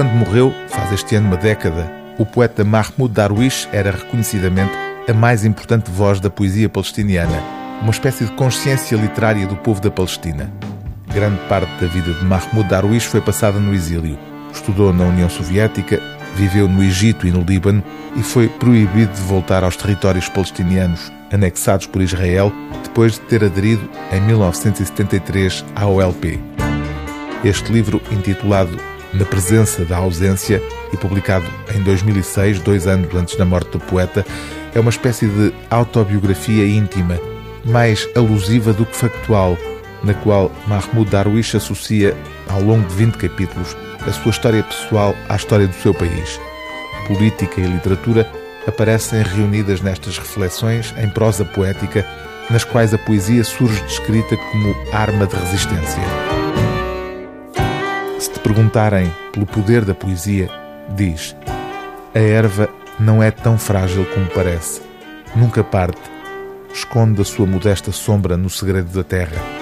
quando 0.00 0.14
morreu, 0.14 0.54
faz 0.68 0.90
este 0.92 1.14
ano 1.14 1.26
uma 1.26 1.36
década, 1.36 1.92
o 2.16 2.24
poeta 2.24 2.64
Mahmoud 2.64 3.12
Darwish 3.12 3.68
era 3.70 3.90
reconhecidamente 3.90 4.72
a 5.06 5.12
mais 5.12 5.44
importante 5.44 5.90
voz 5.90 6.18
da 6.18 6.30
poesia 6.30 6.70
palestiniana, 6.70 7.38
uma 7.82 7.90
espécie 7.90 8.24
de 8.24 8.32
consciência 8.32 8.96
literária 8.96 9.46
do 9.46 9.56
povo 9.56 9.78
da 9.78 9.90
Palestina. 9.90 10.50
Grande 11.12 11.38
parte 11.50 11.70
da 11.78 11.86
vida 11.86 12.14
de 12.14 12.24
Mahmoud 12.24 12.66
Darwish 12.66 13.04
foi 13.04 13.20
passada 13.20 13.60
no 13.60 13.74
exílio. 13.74 14.18
Estudou 14.50 14.90
na 14.90 15.04
União 15.04 15.28
Soviética, 15.28 16.00
viveu 16.34 16.66
no 16.66 16.82
Egito 16.82 17.26
e 17.26 17.30
no 17.30 17.42
Líbano 17.42 17.84
e 18.16 18.22
foi 18.22 18.48
proibido 18.48 19.12
de 19.12 19.20
voltar 19.20 19.62
aos 19.62 19.76
territórios 19.76 20.30
palestinianos 20.30 21.12
anexados 21.30 21.84
por 21.84 22.00
Israel 22.00 22.50
depois 22.84 23.12
de 23.12 23.20
ter 23.20 23.44
aderido 23.44 23.86
em 24.10 24.20
1973 24.22 25.62
à 25.76 25.86
OLP. 25.86 26.40
Este 27.44 27.70
livro, 27.70 28.00
intitulado 28.10 28.78
Na 29.12 29.24
Presença 29.24 29.84
da 29.84 29.96
Ausência 29.96 30.62
e 30.92 30.96
publicado 30.96 31.46
em 31.74 31.82
2006, 31.82 32.60
dois 32.60 32.86
anos 32.86 33.12
antes 33.14 33.34
da 33.36 33.44
morte 33.44 33.70
do 33.70 33.80
poeta, 33.80 34.24
é 34.72 34.78
uma 34.78 34.90
espécie 34.90 35.26
de 35.26 35.52
autobiografia 35.68 36.64
íntima, 36.64 37.18
mais 37.64 38.08
alusiva 38.14 38.72
do 38.72 38.86
que 38.86 38.96
factual, 38.96 39.58
na 40.04 40.14
qual 40.14 40.50
Mahmoud 40.66 41.10
Darwish 41.10 41.56
associa, 41.56 42.16
ao 42.48 42.62
longo 42.62 42.88
de 42.88 42.94
20 42.94 43.16
capítulos, 43.16 43.76
a 44.06 44.12
sua 44.12 44.30
história 44.30 44.62
pessoal 44.62 45.14
à 45.28 45.34
história 45.34 45.66
do 45.66 45.74
seu 45.74 45.92
país. 45.92 46.40
Política 47.08 47.60
e 47.60 47.66
literatura 47.66 48.30
aparecem 48.66 49.22
reunidas 49.22 49.80
nestas 49.80 50.18
reflexões 50.18 50.94
em 50.96 51.08
prosa 51.08 51.44
poética, 51.44 52.06
nas 52.48 52.62
quais 52.62 52.94
a 52.94 52.98
poesia 52.98 53.42
surge 53.42 53.82
descrita 53.82 54.36
como 54.36 54.76
arma 54.92 55.26
de 55.26 55.34
resistência. 55.34 56.29
Se 58.20 58.30
te 58.30 58.38
perguntarem 58.38 59.12
pelo 59.32 59.46
poder 59.46 59.84
da 59.84 59.94
poesia, 59.94 60.48
diz: 60.94 61.34
A 62.14 62.18
erva 62.20 62.68
não 63.00 63.20
é 63.20 63.32
tão 63.32 63.58
frágil 63.58 64.06
como 64.14 64.26
parece. 64.26 64.80
Nunca 65.34 65.64
parte. 65.64 66.00
Esconde 66.72 67.20
a 67.20 67.24
sua 67.24 67.46
modesta 67.46 67.90
sombra 67.90 68.36
no 68.36 68.48
segredo 68.48 68.90
da 68.92 69.02
terra 69.02 69.60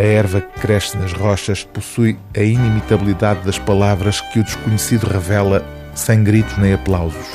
a 0.00 0.02
erva 0.02 0.40
que 0.40 0.60
cresce 0.60 0.96
nas 0.96 1.12
rochas 1.12 1.62
possui 1.62 2.18
a 2.34 2.40
inimitabilidade 2.40 3.44
das 3.44 3.58
palavras 3.58 4.18
que 4.18 4.40
o 4.40 4.44
desconhecido 4.44 5.04
revela 5.04 5.62
sem 5.94 6.24
gritos 6.24 6.56
nem 6.56 6.72
aplausos. 6.72 7.26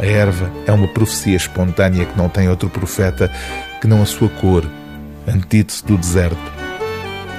A 0.00 0.06
erva 0.06 0.50
é 0.66 0.72
uma 0.72 0.88
profecia 0.88 1.36
espontânea 1.36 2.06
que 2.06 2.16
não 2.16 2.30
tem 2.30 2.48
outro 2.48 2.70
profeta 2.70 3.30
que 3.78 3.86
não 3.86 4.00
a 4.00 4.06
sua 4.06 4.30
cor, 4.30 4.64
antítese 5.28 5.84
do 5.84 5.98
deserto. 5.98 6.55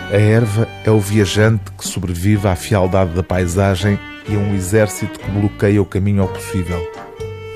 A 0.10 0.16
erva 0.16 0.70
é 0.86 0.90
o 0.90 1.02
viajante 1.02 1.70
que 1.78 1.86
sobrevive 1.86 2.48
à 2.48 2.56
fialdade 2.56 3.14
da 3.14 3.22
paisagem 3.22 4.00
e 4.30 4.36
a 4.36 4.40
um 4.40 4.56
exército 4.56 5.20
que 5.20 5.30
bloqueia 5.30 5.82
o 5.82 5.86
caminho 5.86 6.22
ao 6.22 6.30
possível. 6.30 6.82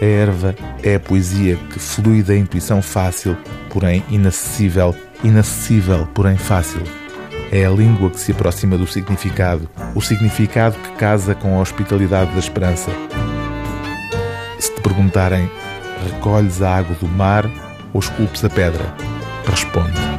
A 0.01 0.05
erva 0.05 0.53
é 0.83 0.95
a 0.95 0.99
poesia 0.99 1.55
que 1.71 1.79
flui 1.79 2.21
da 2.21 2.35
intuição 2.35 2.81
fácil, 2.81 3.37
porém 3.69 4.03
inacessível, 4.09 4.93
inacessível, 5.23 6.05
porém 6.13 6.35
fácil. 6.35 6.81
É 7.53 7.65
a 7.65 7.69
língua 7.69 8.09
que 8.09 8.19
se 8.19 8.33
aproxima 8.33 8.77
do 8.77 8.85
significado, 8.85 9.69
o 9.95 10.01
significado 10.01 10.75
que 10.77 10.91
casa 10.97 11.33
com 11.33 11.57
a 11.57 11.61
hospitalidade 11.61 12.31
da 12.31 12.39
esperança. 12.39 12.91
Se 14.59 14.75
te 14.75 14.81
perguntarem, 14.81 15.49
recolhes 16.05 16.61
a 16.61 16.79
água 16.79 16.95
do 16.99 17.07
mar 17.07 17.49
ou 17.93 18.01
esculpes 18.01 18.43
a 18.43 18.49
pedra? 18.49 18.93
Responde. 19.45 20.10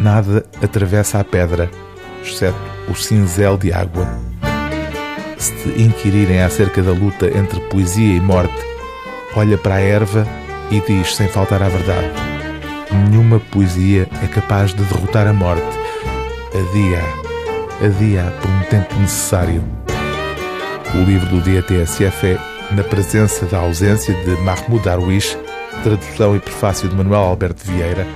Nada 0.00 0.44
atravessa 0.62 1.18
a 1.18 1.24
pedra, 1.24 1.70
exceto 2.22 2.58
o 2.88 2.94
cinzel 2.94 3.56
de 3.56 3.72
água 3.72 4.28
se 5.38 5.52
te 5.52 5.82
inquirirem 5.82 6.42
acerca 6.42 6.82
da 6.82 6.90
luta 6.90 7.26
entre 7.26 7.60
poesia 7.60 8.16
e 8.16 8.20
morte, 8.20 8.60
olha 9.36 9.56
para 9.56 9.76
a 9.76 9.80
erva 9.80 10.26
e 10.70 10.80
diz 10.80 11.14
sem 11.14 11.28
faltar 11.28 11.62
à 11.62 11.68
verdade: 11.68 12.10
Nenhuma 12.90 13.38
poesia 13.38 14.08
é 14.22 14.26
capaz 14.26 14.74
de 14.74 14.82
derrotar 14.84 15.26
a 15.26 15.32
morte. 15.32 15.62
Adia, 16.48 17.02
adia 17.86 18.24
por 18.40 18.50
um 18.50 18.60
tempo 18.68 18.94
necessário. 18.96 19.64
O 20.94 21.04
livro 21.04 21.28
do 21.28 21.40
dia 21.40 21.62
TSF 21.62 22.26
é 22.26 22.38
Na 22.74 22.82
Presença 22.82 23.46
da 23.46 23.58
Ausência 23.58 24.14
de 24.24 24.30
Mahmoud 24.42 24.82
Darwish, 24.82 25.38
tradução 25.84 26.34
e 26.34 26.40
prefácio 26.40 26.88
de 26.88 26.96
Manuel 26.96 27.20
Alberto 27.20 27.62
Vieira, 27.64 28.06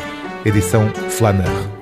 edição 0.45 0.89
Flanner. 1.11 1.81